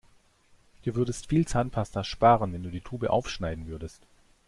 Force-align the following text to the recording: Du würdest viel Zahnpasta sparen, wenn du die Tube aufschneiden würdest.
Du 0.83 0.95
würdest 0.95 1.27
viel 1.27 1.45
Zahnpasta 1.47 2.03
sparen, 2.03 2.53
wenn 2.53 2.63
du 2.63 2.71
die 2.71 2.81
Tube 2.81 3.03
aufschneiden 3.11 3.67
würdest. 3.67 4.01